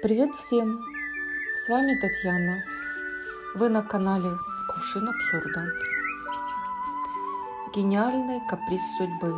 Привет 0.00 0.32
всем! 0.36 0.80
С 1.56 1.68
вами 1.68 1.98
Татьяна. 2.00 2.62
Вы 3.56 3.68
на 3.68 3.82
канале 3.82 4.30
Кувшин 4.68 5.08
Абсурда. 5.08 5.66
Гениальный 7.74 8.40
каприз 8.48 8.80
судьбы. 8.96 9.34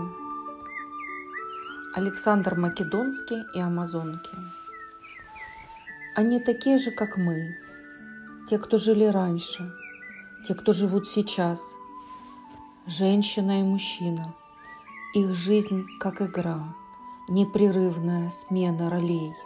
Александр 1.94 2.56
Македонский 2.56 3.42
и 3.54 3.60
Амазонки. 3.60 4.36
Они 6.14 6.38
такие 6.40 6.76
же, 6.76 6.90
как 6.90 7.16
мы. 7.16 7.56
Те, 8.46 8.58
кто 8.58 8.76
жили 8.76 9.06
раньше. 9.06 9.72
Те, 10.46 10.54
кто 10.54 10.74
живут 10.74 11.08
сейчас. 11.08 11.74
Женщина 12.86 13.60
и 13.60 13.62
мужчина. 13.62 14.34
Их 15.14 15.32
жизнь 15.32 15.86
как 15.98 16.20
игра. 16.20 16.74
Непрерывная 17.30 18.28
смена 18.28 18.90
ролей– 18.90 19.34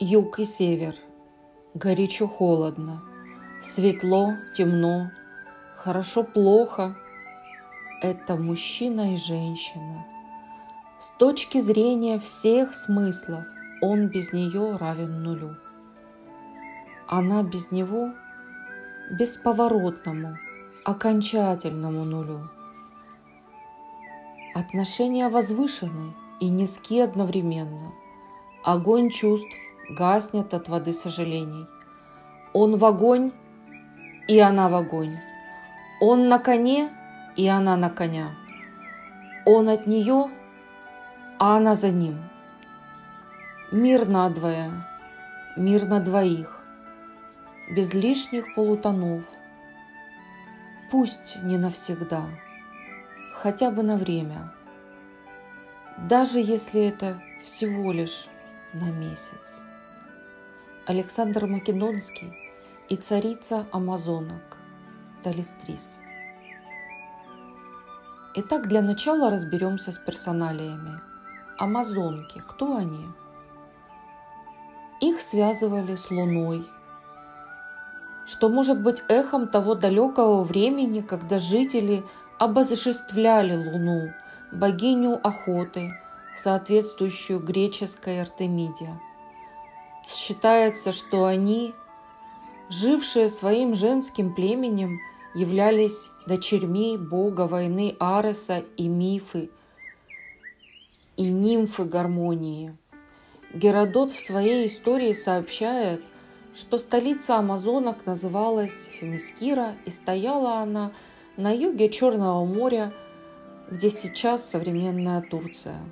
Юг 0.00 0.38
и 0.38 0.44
север. 0.44 0.94
Горячо-холодно. 1.74 3.02
Светло, 3.60 4.34
темно. 4.54 5.10
Хорошо-плохо. 5.74 6.96
Это 8.00 8.36
мужчина 8.36 9.14
и 9.14 9.16
женщина. 9.16 10.06
С 11.00 11.10
точки 11.18 11.58
зрения 11.58 12.16
всех 12.20 12.74
смыслов 12.74 13.44
он 13.82 14.06
без 14.06 14.32
нее 14.32 14.76
равен 14.76 15.20
нулю. 15.24 15.56
Она 17.08 17.42
без 17.42 17.72
него 17.72 18.12
бесповоротному, 19.18 20.36
окончательному 20.84 22.04
нулю. 22.04 22.48
Отношения 24.54 25.28
возвышены 25.28 26.14
и 26.38 26.50
низки 26.50 27.00
одновременно. 27.00 27.92
Огонь 28.62 29.10
чувств 29.10 29.67
гаснет 29.88 30.54
от 30.54 30.68
воды 30.68 30.92
сожалений. 30.92 31.66
Он 32.52 32.76
в 32.76 32.84
огонь, 32.84 33.32
и 34.28 34.38
она 34.38 34.68
в 34.68 34.74
огонь. 34.74 35.16
Он 36.00 36.28
на 36.28 36.38
коне, 36.38 36.90
и 37.36 37.46
она 37.46 37.76
на 37.76 37.90
коня. 37.90 38.30
Он 39.46 39.68
от 39.68 39.86
нее, 39.86 40.30
а 41.38 41.56
она 41.56 41.74
за 41.74 41.90
ним. 41.90 42.22
Мир 43.72 44.08
надвое, 44.08 44.70
мир 45.56 45.86
на 45.86 46.00
двоих, 46.00 46.60
без 47.70 47.94
лишних 47.94 48.54
полутонов. 48.54 49.24
Пусть 50.90 51.38
не 51.42 51.58
навсегда, 51.58 52.24
хотя 53.34 53.70
бы 53.70 53.82
на 53.82 53.96
время, 53.96 54.52
даже 56.08 56.38
если 56.38 56.86
это 56.86 57.20
всего 57.42 57.92
лишь 57.92 58.26
на 58.72 58.90
месяц. 58.90 59.62
Александр 60.88 61.44
Македонский 61.44 62.32
и 62.88 62.96
царица 62.96 63.66
Амазонок 63.72 64.56
Талистрис. 65.22 66.00
Итак, 68.36 68.68
для 68.68 68.80
начала 68.80 69.28
разберемся 69.28 69.92
с 69.92 69.98
персоналиями. 69.98 70.98
Амазонки, 71.58 72.42
кто 72.48 72.76
они? 72.76 73.04
Их 75.02 75.20
связывали 75.20 75.94
с 75.94 76.10
Луной, 76.10 76.66
что 78.26 78.48
может 78.48 78.82
быть 78.82 79.04
эхом 79.10 79.46
того 79.46 79.74
далекого 79.74 80.42
времени, 80.42 81.02
когда 81.02 81.38
жители 81.38 82.02
обожествляли 82.38 83.56
Луну, 83.56 84.08
богиню 84.52 85.20
охоты, 85.22 85.92
соответствующую 86.34 87.40
греческой 87.40 88.22
Артемиде– 88.22 88.98
Считается, 90.08 90.90
что 90.90 91.26
они, 91.26 91.74
жившие 92.70 93.28
своим 93.28 93.74
женским 93.74 94.34
племенем, 94.34 95.00
являлись 95.34 96.08
дочерьми 96.26 96.96
бога 96.96 97.42
войны 97.42 97.94
Ареса 98.00 98.64
и 98.78 98.88
Мифы 98.88 99.50
и 101.18 101.30
нимфы 101.30 101.84
гармонии. 101.84 102.74
Геродот 103.52 104.10
в 104.10 104.18
своей 104.18 104.66
истории 104.66 105.12
сообщает, 105.12 106.02
что 106.54 106.78
столица 106.78 107.36
амазонок 107.36 108.06
называлась 108.06 108.88
Фемискира 108.92 109.74
и 109.84 109.90
стояла 109.90 110.60
она 110.60 110.92
на 111.36 111.54
юге 111.54 111.90
Черного 111.90 112.46
моря, 112.46 112.94
где 113.70 113.90
сейчас 113.90 114.48
современная 114.48 115.20
Турция. 115.20 115.82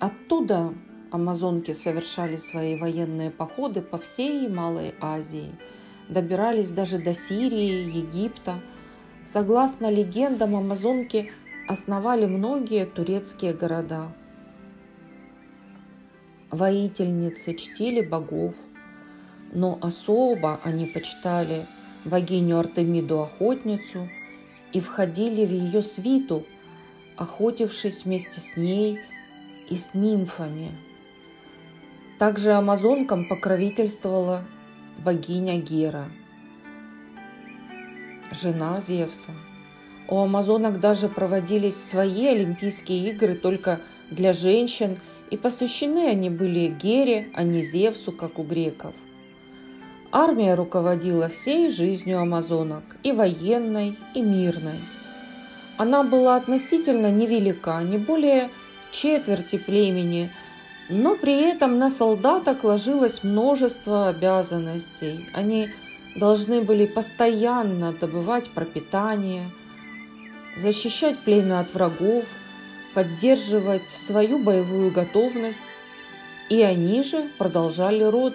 Оттуда 0.00 0.74
амазонки 1.10 1.72
совершали 1.72 2.36
свои 2.36 2.76
военные 2.76 3.30
походы 3.30 3.82
по 3.82 3.98
всей 3.98 4.48
Малой 4.48 4.94
Азии, 5.00 5.52
добирались 6.08 6.70
даже 6.70 6.98
до 6.98 7.14
Сирии, 7.14 7.96
Египта. 7.96 8.60
Согласно 9.24 9.90
легендам, 9.90 10.56
амазонки 10.56 11.32
основали 11.68 12.26
многие 12.26 12.86
турецкие 12.86 13.52
города. 13.52 14.12
Воительницы 16.50 17.54
чтили 17.54 18.00
богов, 18.00 18.56
но 19.52 19.78
особо 19.80 20.60
они 20.64 20.86
почитали 20.86 21.66
богиню 22.04 22.58
Артемиду-охотницу 22.58 24.08
и 24.72 24.80
входили 24.80 25.44
в 25.44 25.52
ее 25.52 25.82
свиту, 25.82 26.44
охотившись 27.16 28.04
вместе 28.04 28.40
с 28.40 28.56
ней 28.56 29.00
и 29.68 29.76
с 29.76 29.94
нимфами– 29.94 30.70
также 32.20 32.52
амазонкам 32.52 33.24
покровительствовала 33.24 34.44
богиня 35.02 35.56
Гера, 35.56 36.04
жена 38.30 38.78
Зевса. 38.82 39.30
У 40.06 40.18
амазонок 40.18 40.80
даже 40.80 41.08
проводились 41.08 41.82
свои 41.82 42.26
Олимпийские 42.26 43.08
игры 43.08 43.36
только 43.36 43.80
для 44.10 44.34
женщин, 44.34 44.98
и 45.30 45.38
посвящены 45.38 46.10
они 46.10 46.28
были 46.28 46.66
Гере, 46.66 47.30
а 47.32 47.42
не 47.42 47.62
Зевсу, 47.62 48.12
как 48.12 48.38
у 48.38 48.42
греков. 48.42 48.94
Армия 50.12 50.54
руководила 50.54 51.26
всей 51.28 51.70
жизнью 51.70 52.20
амазонок, 52.20 52.84
и 53.02 53.12
военной, 53.12 53.96
и 54.14 54.20
мирной. 54.20 54.80
Она 55.78 56.02
была 56.02 56.36
относительно 56.36 57.10
невелика, 57.10 57.80
не 57.82 57.96
более 57.96 58.50
четверти 58.90 59.56
племени– 59.56 60.28
но 60.90 61.14
при 61.14 61.40
этом 61.40 61.78
на 61.78 61.88
солдаток 61.88 62.64
ложилось 62.64 63.22
множество 63.22 64.08
обязанностей. 64.08 65.24
Они 65.32 65.68
должны 66.16 66.62
были 66.62 66.84
постоянно 66.84 67.92
добывать 67.92 68.50
пропитание, 68.50 69.48
защищать 70.56 71.16
племя 71.20 71.60
от 71.60 71.72
врагов, 71.72 72.26
поддерживать 72.92 73.88
свою 73.88 74.40
боевую 74.40 74.90
готовность, 74.90 75.62
и 76.48 76.60
они 76.60 77.04
же 77.04 77.24
продолжали 77.38 78.02
род. 78.02 78.34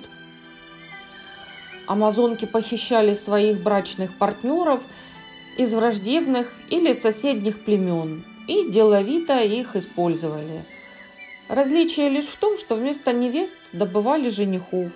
Амазонки 1.87 2.45
похищали 2.45 3.13
своих 3.13 3.61
брачных 3.61 4.15
партнеров 4.15 4.81
из 5.57 5.73
враждебных 5.73 6.53
или 6.69 6.93
соседних 6.93 7.65
племен 7.65 8.23
и 8.47 8.71
деловито 8.71 9.39
их 9.39 9.75
использовали– 9.75 10.63
Различие 11.47 12.09
лишь 12.09 12.25
в 12.25 12.37
том, 12.37 12.57
что 12.57 12.75
вместо 12.75 13.13
невест 13.13 13.55
добывали 13.71 14.29
женихов. 14.29 14.91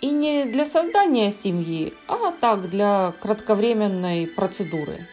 И 0.00 0.10
не 0.10 0.44
для 0.44 0.64
создания 0.64 1.30
семьи, 1.30 1.92
а 2.06 2.32
так 2.32 2.70
для 2.70 3.12
кратковременной 3.20 4.26
процедуры. 4.26 5.06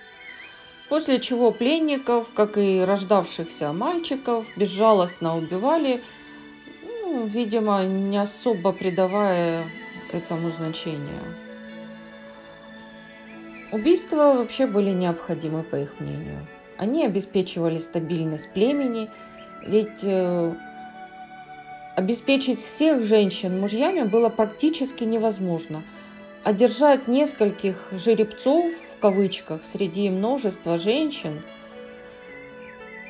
После 0.89 1.19
чего 1.19 1.51
пленников, 1.51 2.31
как 2.33 2.57
и 2.57 2.81
рождавшихся 2.81 3.71
мальчиков, 3.71 4.47
безжалостно 4.55 5.37
убивали, 5.37 6.01
ну, 6.83 7.25
видимо, 7.25 7.83
не 7.85 8.17
особо 8.17 8.71
придавая 8.71 9.63
этому 10.11 10.49
значения. 10.51 11.21
Убийства 13.71 14.33
вообще 14.35 14.65
были 14.65 14.89
необходимы, 14.89 15.61
по 15.61 15.75
их 15.75 15.99
мнению. 15.99 16.47
Они 16.77 17.05
обеспечивали 17.05 17.79
стабильность 17.79 18.51
племени– 18.53 19.09
ведь 19.61 20.03
э, 20.03 20.53
обеспечить 21.95 22.61
всех 22.61 23.03
женщин 23.03 23.59
мужьями 23.59 24.03
было 24.03 24.29
практически 24.29 25.03
невозможно. 25.03 25.83
А 26.43 26.53
держать 26.53 27.07
нескольких 27.07 27.89
жеребцов, 27.91 28.71
в 28.73 28.99
кавычках, 28.99 29.65
среди 29.65 30.09
множества 30.09 30.77
женщин, 30.77 31.41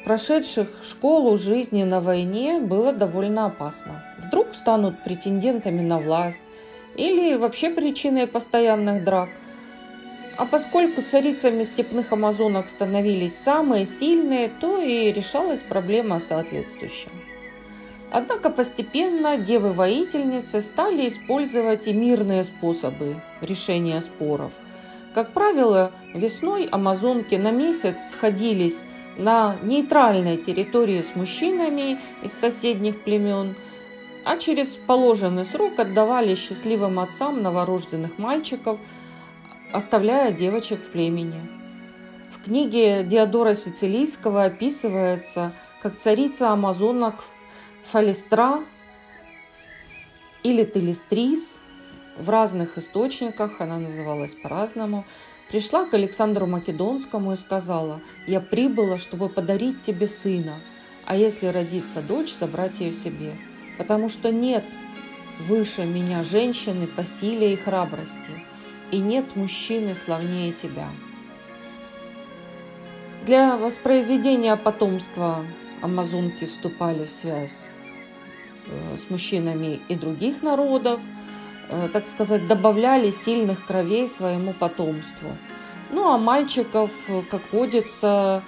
прошедших 0.03 0.67
школу 0.83 1.37
жизни 1.37 1.83
на 1.83 2.01
войне, 2.01 2.59
было 2.59 2.91
довольно 2.91 3.45
опасно. 3.45 4.03
Вдруг 4.17 4.55
станут 4.55 5.03
претендентами 5.03 5.81
на 5.81 5.99
власть 5.99 6.43
или 6.95 7.35
вообще 7.35 7.69
причиной 7.69 8.27
постоянных 8.27 9.03
драк– 9.03 9.29
а 10.39 10.45
поскольку 10.45 11.01
царицами 11.01 11.63
степных 11.63 12.13
амазонок 12.13 12.69
становились 12.69 13.35
самые 13.35 13.85
сильные, 13.85 14.47
то 14.47 14.81
и 14.81 15.11
решалась 15.11 15.61
проблема 15.61 16.21
соответствующим. 16.21 17.09
Однако 18.09 18.49
постепенно 18.49 19.35
девы-воительницы 19.35 20.61
стали 20.61 21.09
использовать 21.09 21.89
и 21.89 21.93
мирные 21.93 22.45
способы 22.45 23.17
решения 23.41 24.01
споров. 24.01 24.53
Как 25.13 25.33
правило, 25.33 25.91
весной 26.13 26.69
амазонки 26.71 27.35
на 27.35 27.51
месяц 27.51 28.11
сходились 28.11 28.85
на 29.17 29.57
нейтральной 29.61 30.37
территории 30.37 31.01
с 31.01 31.17
мужчинами 31.17 31.99
из 32.23 32.31
соседних 32.31 33.01
племен, 33.01 33.55
а 34.23 34.37
через 34.37 34.69
положенный 34.69 35.43
срок 35.43 35.79
отдавали 35.79 36.33
счастливым 36.35 36.97
отцам 36.99 37.43
новорожденных 37.43 38.17
мальчиков, 38.17 38.79
оставляя 39.71 40.31
девочек 40.31 40.81
в 40.81 40.89
племени. 40.89 41.41
В 42.31 42.43
книге 42.43 43.03
Диодора 43.03 43.53
Сицилийского 43.53 44.45
описывается, 44.45 45.51
как 45.81 45.97
царица 45.97 46.51
амазонок 46.51 47.23
Фалистра 47.91 48.61
или 50.43 50.63
Телестрис, 50.63 51.59
в 52.17 52.29
разных 52.29 52.77
источниках 52.77 53.61
она 53.61 53.77
называлась 53.77 54.33
по-разному, 54.33 55.05
пришла 55.49 55.85
к 55.85 55.93
Александру 55.93 56.47
Македонскому 56.47 57.33
и 57.33 57.37
сказала, 57.37 58.01
«Я 58.27 58.41
прибыла, 58.41 58.97
чтобы 58.97 59.29
подарить 59.29 59.81
тебе 59.81 60.07
сына, 60.07 60.59
а 61.05 61.15
если 61.15 61.47
родится 61.47 62.01
дочь, 62.01 62.33
забрать 62.33 62.79
ее 62.79 62.91
себе, 62.91 63.35
потому 63.77 64.09
что 64.09 64.31
нет 64.31 64.65
выше 65.39 65.85
меня 65.85 66.23
женщины 66.23 66.87
по 66.87 67.05
силе 67.05 67.53
и 67.53 67.55
храбрости, 67.55 68.31
и 68.91 68.99
нет 68.99 69.35
мужчины 69.35 69.95
славнее 69.95 70.51
тебя». 70.53 70.87
Для 73.25 73.57
воспроизведения 73.57 74.55
потомства 74.55 75.45
амазонки 75.81 76.45
вступали 76.45 77.05
в 77.05 77.11
связь 77.11 77.69
Э, 78.69 78.97
с 78.97 79.09
мужчинами 79.09 79.79
и 79.87 79.95
других 79.95 80.43
народов, 80.43 81.01
э, 81.69 81.89
так 81.91 82.05
сказать, 82.05 82.45
добавляли 82.47 83.09
сильных 83.09 83.65
кровей 83.65 84.07
своему 84.07 84.53
потомству. 84.53 85.29
Ну 85.91 86.13
а 86.13 86.17
мальчиков, 86.17 86.91
как 87.31 87.41
водится, 87.51 88.43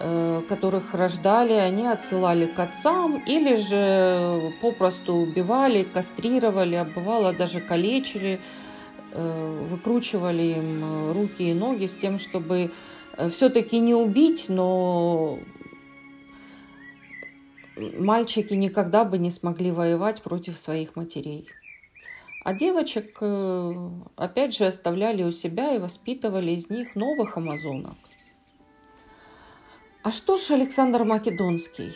э, 0.00 0.42
которых 0.48 0.94
рождали, 0.94 1.52
они 1.52 1.86
отсылали 1.86 2.46
к 2.46 2.58
отцам 2.58 3.22
или 3.26 3.54
же 3.54 4.52
попросту 4.60 5.14
убивали, 5.14 5.84
кастрировали, 5.84 6.74
а 6.74 6.84
бывало 6.84 7.32
даже 7.32 7.60
калечили, 7.60 8.40
выкручивали 9.12 10.42
им 10.42 11.12
руки 11.12 11.50
и 11.50 11.54
ноги 11.54 11.86
с 11.86 11.94
тем, 11.94 12.18
чтобы 12.18 12.70
все-таки 13.30 13.78
не 13.78 13.94
убить, 13.94 14.46
но 14.48 15.38
мальчики 17.98 18.54
никогда 18.54 19.04
бы 19.04 19.18
не 19.18 19.30
смогли 19.30 19.70
воевать 19.70 20.22
против 20.22 20.58
своих 20.58 20.96
матерей. 20.96 21.48
А 22.42 22.54
девочек, 22.54 23.18
э, 23.20 23.90
опять 24.16 24.54
же, 24.54 24.66
оставляли 24.66 25.22
у 25.22 25.30
себя 25.30 25.74
и 25.74 25.78
воспитывали 25.78 26.52
из 26.52 26.70
них 26.70 26.96
новых 26.96 27.36
амазонок. 27.36 27.98
А 30.02 30.10
что 30.10 30.38
ж 30.38 30.52
Александр 30.52 31.04
Македонский? 31.04 31.92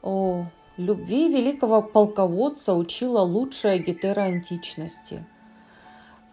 О, 0.00 0.46
любви 0.78 1.28
великого 1.28 1.82
полководца 1.82 2.72
учила 2.72 3.20
лучшая 3.20 3.78
гетера 3.78 4.22
античности. 4.22 5.26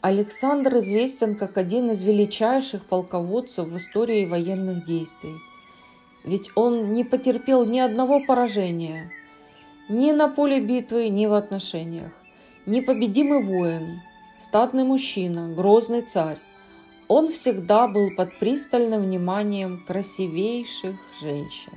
Александр 0.08 0.78
известен 0.78 1.36
как 1.36 1.58
один 1.58 1.92
из 1.92 2.04
величайших 2.04 2.86
полководцев 2.86 3.68
в 3.68 3.78
истории 3.78 4.26
военных 4.26 4.86
действий– 4.86 5.36
ведь 6.26 6.50
он 6.56 6.94
не 6.94 7.04
потерпел 7.04 7.66
ни 7.66 7.78
одного 7.78 8.20
поражения, 8.20 9.12
ни 9.90 10.12
на 10.12 10.28
поле 10.28 10.60
битвы, 10.60 11.10
ни 11.10 11.28
в 11.28 11.34
отношениях. 11.34 12.12
Непобедимый 12.66 13.44
воин, 13.44 14.02
статный 14.40 14.84
мужчина, 14.84 15.54
грозный 15.54 16.02
царь. 16.02 16.40
Он 17.08 17.30
всегда 17.30 17.88
был 17.88 18.10
под 18.16 18.40
пристальным 18.40 19.04
вниманием 19.04 19.84
красивейших 19.86 20.96
женщин. 21.22 21.74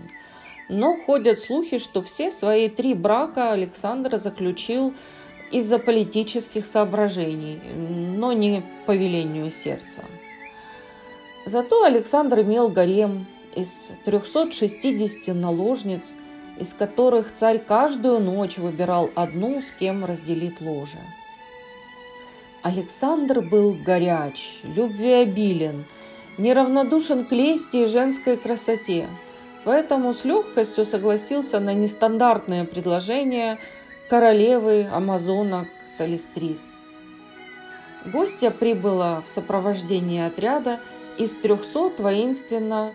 Но 0.71 0.97
ходят 0.97 1.39
слухи, 1.39 1.77
что 1.77 2.01
все 2.01 2.31
свои 2.31 2.71
три 2.71 2.95
брака 2.95 3.53
Александр 3.53 4.17
заключил 4.19 4.95
из-за 5.50 5.79
политических 5.79 6.67
соображений, 6.67 7.61
но 7.75 8.33
не 8.33 8.62
по 8.87 8.95
велению 8.95 9.50
сердца. 9.50 10.03
Зато 11.47 11.85
Александр 11.85 12.41
имел 12.41 12.69
гарем, 12.69 13.27
из 13.55 13.93
360 14.05 15.35
наложниц, 15.35 16.15
из 16.59 16.73
которых 16.73 17.35
царь 17.35 17.59
каждую 17.59 18.21
ночь 18.21 18.59
выбирал 18.59 19.11
одну, 19.15 19.61
с 19.61 19.71
кем 19.73 20.05
разделит 20.05 20.61
ложе. 20.61 20.99
Александр 22.62 23.41
был 23.41 23.73
горяч, 23.73 24.61
любвеобилен, 24.62 25.85
неравнодушен 26.39 27.25
к 27.25 27.33
лести 27.33 27.79
и 27.79 27.87
женской 27.87 28.37
красоте, 28.37 29.09
поэтому 29.65 30.12
с 30.12 30.25
легкостью 30.25 30.85
согласился 30.85 31.61
на 31.61 31.73
нестандартное 31.75 32.65
предложение 32.65 33.59
королевы 34.09 34.89
амазонок 34.93 35.69
Талистрис. 35.97 36.75
Гостья 38.07 38.51
прибыла 38.51 39.21
в 39.21 39.29
сопровождении 39.29 40.21
отряда 40.21 40.81
из 41.17 41.35
300 41.35 42.03
воинственно 42.03 42.93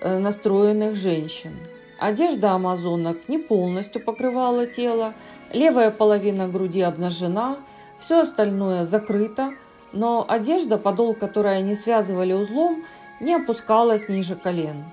Э, 0.00 0.18
настроенных 0.18 0.94
женщин. 0.94 1.56
Одежда 1.98 2.52
амазонок 2.52 3.28
не 3.28 3.38
полностью 3.38 4.00
покрывала 4.00 4.64
тело, 4.64 5.12
левая 5.52 5.90
половина 5.90 6.46
груди 6.46 6.82
обнажена, 6.82 7.56
все 7.98 8.20
остальное 8.20 8.84
закрыто, 8.84 9.54
но 9.92 10.24
одежда, 10.28 10.78
подол 10.78 11.14
которой 11.14 11.56
они 11.58 11.74
связывали 11.74 12.32
узлом, 12.32 12.84
не 13.18 13.34
опускалась 13.34 14.08
ниже 14.08 14.36
колен. 14.36 14.84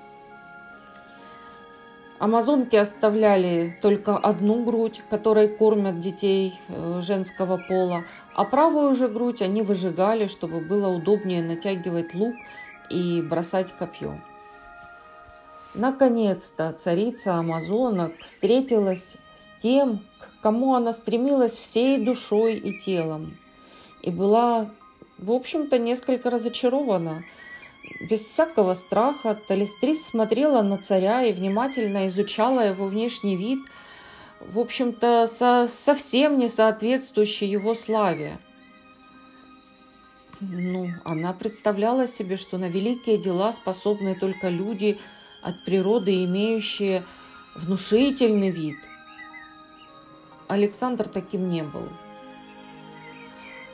Амазонки 2.18 2.76
оставляли 2.76 3.78
только 3.82 4.16
одну 4.16 4.64
грудь, 4.64 5.02
которой 5.10 5.48
кормят 5.48 6.00
детей 6.00 6.58
э, 6.68 7.00
женского 7.02 7.58
пола, 7.58 8.04
а 8.34 8.44
правую 8.44 8.94
же 8.94 9.08
грудь 9.08 9.42
они 9.42 9.60
выжигали, 9.60 10.26
чтобы 10.26 10.60
было 10.60 10.88
удобнее 10.88 11.42
натягивать 11.42 12.14
лук 12.14 12.34
и 12.88 13.20
бросать 13.20 13.72
копье. 13.72 14.18
Наконец-то 15.74 16.72
царица 16.72 17.34
амазонок 17.34 18.12
встретилась 18.24 19.16
с 19.34 19.50
тем, 19.60 20.00
к 20.18 20.42
кому 20.42 20.74
она 20.74 20.92
стремилась 20.92 21.58
всей 21.58 21.98
душой 21.98 22.54
и 22.54 22.78
телом. 22.78 23.36
И 24.00 24.10
была, 24.10 24.70
в 25.18 25.32
общем-то, 25.32 25.78
несколько 25.78 26.30
разочарована. 26.30 27.24
Без 28.00 28.20
всякого 28.20 28.74
страха 28.74 29.34
Талистрис 29.34 30.06
смотрела 30.06 30.62
на 30.62 30.78
царя 30.78 31.22
и 31.22 31.32
внимательно 31.32 32.06
изучала 32.06 32.60
его 32.60 32.86
внешний 32.86 33.36
вид, 33.36 33.60
в 34.40 34.58
общем-то, 34.58 35.26
со 35.26 35.66
совсем 35.68 36.38
не 36.38 36.48
соответствующий 36.48 37.48
его 37.48 37.74
славе. 37.74 38.38
Ну, 40.40 40.90
она 41.04 41.32
представляла 41.32 42.06
себе, 42.06 42.36
что 42.36 42.58
на 42.58 42.68
великие 42.68 43.16
дела 43.16 43.52
способны 43.52 44.14
только 44.14 44.48
люди– 44.48 44.98
от 45.46 45.64
природы 45.64 46.24
имеющие 46.24 47.04
внушительный 47.54 48.50
вид. 48.50 48.78
Александр 50.48 51.06
таким 51.06 51.48
не 51.48 51.62
был. 51.62 51.88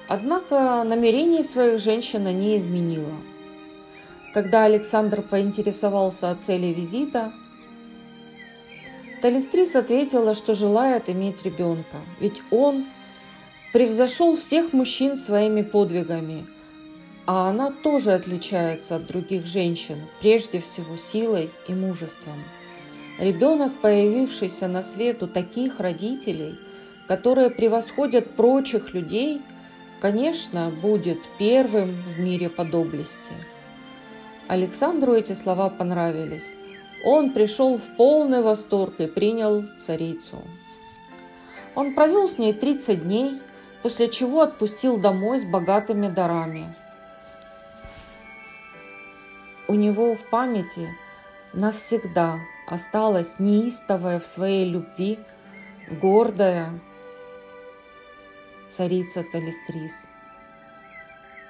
Однако 0.07 0.85
намерений 0.85 1.43
своих 1.43 1.81
женщина 1.81 2.31
не 2.31 2.59
изменила. 2.59 3.15
Когда 4.33 4.65
Александр 4.65 5.23
поинтересовался 5.23 6.31
о 6.31 6.35
цели 6.35 6.67
визита, 6.67 7.33
Талистрис 9.21 9.77
ответила, 9.77 10.35
что 10.35 10.55
желает 10.55 11.09
иметь 11.11 11.43
ребенка, 11.45 11.99
ведь 12.19 12.41
он 12.51 12.87
превзошел 13.73 14.37
всех 14.37 14.73
мужчин 14.73 15.17
своими 15.17 15.63
подвигами– 15.63 16.47
а 17.27 17.49
она 17.49 17.71
тоже 17.71 18.13
отличается 18.13 18.97
от 18.97 19.07
других 19.07 19.47
женщин, 19.47 20.01
прежде 20.21 20.61
всего 20.61 20.97
силой 20.97 21.51
и 21.69 21.73
мужеством. 21.73 22.43
Ребенок, 23.19 23.73
появившийся 23.81 24.67
на 24.67 24.83
свет 24.83 25.23
у 25.23 25.29
таких 25.29 25.79
родителей, 25.79 26.57
которые 27.07 27.51
превосходят 27.51 28.35
прочих 28.35 28.93
людей, 28.95 29.41
конечно, 30.01 30.73
будет 30.83 31.19
первым 31.39 31.95
в 32.09 32.19
мире 32.19 32.49
по 32.49 32.65
доблести. 32.65 33.33
Александру 34.53 35.15
эти 35.15 35.33
слова 35.33 35.71
понравились. 35.71 36.57
Он 37.05 37.33
пришел 37.33 37.79
в 37.79 37.97
полный 37.97 38.43
восторг 38.43 39.01
и 39.01 39.07
принял 39.07 39.65
царицу. 39.79 40.43
Он 41.75 41.95
провел 41.95 42.29
с 42.29 42.37
ней 42.37 42.53
30 42.53 43.03
дней, 43.03 43.41
после 43.83 44.09
чего 44.09 44.43
отпустил 44.43 44.99
домой 44.99 45.41
с 45.41 45.45
богатыми 45.45 46.09
дарами– 46.09 46.75
у 49.73 49.75
него 49.75 50.15
в 50.15 50.29
памяти 50.29 50.95
навсегда 51.55 52.41
осталась 52.67 53.39
неистовая 53.39 54.19
в 54.19 54.27
своей 54.27 54.69
любви, 54.69 55.19
гордая 55.89 56.79
царица 58.69 59.25
Талистрис. 59.33 60.07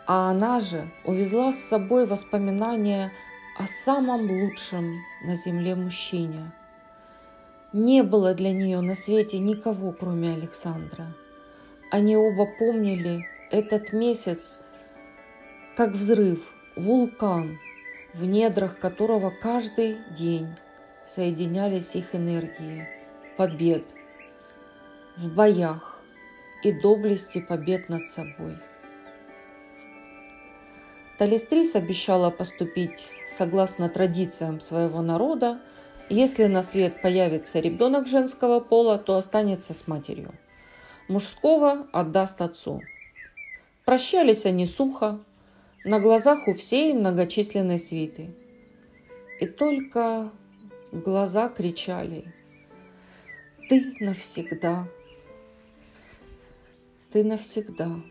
А 0.06 0.30
она 0.30 0.60
же 0.60 0.90
увезла 1.04 1.52
с 1.52 1.58
собой 1.58 2.06
воспоминания 2.06 3.12
о 3.58 3.66
самом 3.66 4.30
лучшем 4.30 5.00
на 5.22 5.34
земле 5.34 5.74
мужчине. 5.74 6.52
Не 7.72 8.02
было 8.02 8.34
для 8.34 8.52
нее 8.52 8.80
на 8.80 8.94
свете 8.94 9.38
никого, 9.38 9.92
кроме 9.92 10.32
Александра. 10.32 11.06
Они 11.90 12.16
оба 12.16 12.46
помнили 12.46 13.26
этот 13.50 13.92
месяц 13.92 14.58
как 15.76 15.92
взрыв, 15.92 16.52
вулкан, 16.76 17.58
в 18.14 18.24
недрах 18.24 18.78
которого 18.78 19.30
каждый 19.30 19.98
день 20.10 20.48
соединялись 21.06 21.94
их 21.94 22.14
энергии, 22.14 22.88
побед 23.36 23.84
в 25.16 25.34
боях 25.34 26.00
и 26.62 26.72
доблести 26.72 27.40
побед 27.40 27.88
над 27.88 28.08
собой. 28.08 28.58
Талистрис 31.22 31.76
обещала 31.76 32.30
поступить 32.30 33.10
согласно 33.28 33.88
традициям 33.88 34.58
своего 34.58 35.02
народа. 35.02 35.60
Если 36.08 36.46
на 36.46 36.62
свет 36.62 37.00
появится 37.00 37.60
ребенок 37.60 38.08
женского 38.08 38.58
пола, 38.58 38.98
то 38.98 39.14
останется 39.14 39.72
с 39.72 39.86
матерью. 39.86 40.34
Мужского 41.06 41.86
отдаст 41.92 42.42
отцу. 42.42 42.82
Прощались 43.84 44.46
они 44.46 44.66
сухо, 44.66 45.20
на 45.84 46.00
глазах 46.00 46.48
у 46.48 46.54
всей 46.54 46.92
многочисленной 46.92 47.78
свиты. 47.78 48.34
И 49.38 49.46
только 49.46 50.32
глаза 50.90 51.48
кричали 51.48 52.34
«Ты 53.68 53.94
навсегда! 54.00 54.88
Ты 57.12 57.22
навсегда!» 57.22 58.02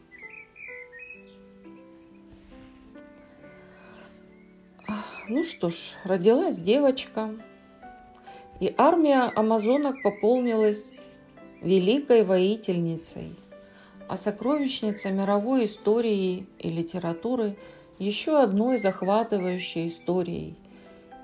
Ну 5.33 5.45
что 5.45 5.69
ж, 5.69 5.93
родилась 6.03 6.59
девочка, 6.59 7.29
и 8.59 8.75
армия 8.77 9.31
амазонок 9.33 10.03
пополнилась 10.03 10.91
великой 11.61 12.25
воительницей, 12.25 13.37
а 14.09 14.17
сокровищница 14.17 15.09
мировой 15.09 15.63
истории 15.63 16.45
и 16.59 16.69
литературы 16.69 17.55
еще 17.97 18.41
одной 18.41 18.77
захватывающей 18.77 19.87
историей. 19.87 20.57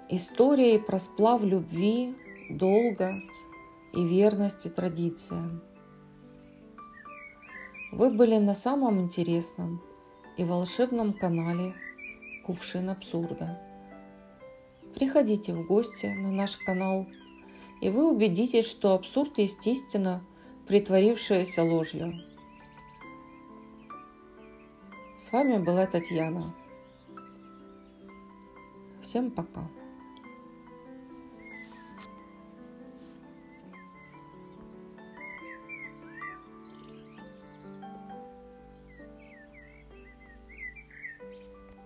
Историей 0.07 0.79
про 0.79 0.99
сплав 0.99 1.43
любви, 1.43 2.15
долга 2.49 3.21
и 3.93 4.05
верности 4.05 4.69
традициям. 4.69 5.61
Вы 7.91 8.09
были 8.11 8.37
на 8.37 8.53
самом 8.53 9.01
интересном 9.01 9.81
и 10.37 10.45
волшебном 10.45 11.11
канале 11.11 11.73
Кувшин 12.45 12.89
абсурда. 12.89 13.66
Приходите 14.97 15.53
в 15.53 15.63
гости 15.63 16.07
на 16.07 16.31
наш 16.31 16.55
канал, 16.55 17.05
и 17.81 17.89
вы 17.91 18.11
убедитесь, 18.11 18.67
что 18.67 18.95
абсурд 18.95 19.37
есть 19.37 19.67
истина, 19.67 20.23
притворившаяся 20.67 21.63
ложью. 21.63 22.15
С 25.15 25.31
вами 25.31 25.63
была 25.63 25.85
Татьяна. 25.85 26.51
Всем 28.99 29.29
пока. 29.29 29.69